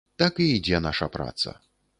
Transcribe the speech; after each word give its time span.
Так 0.21 0.39
і 0.45 0.47
ідзе 0.53 0.79
наша 0.87 1.11
праца. 1.19 1.57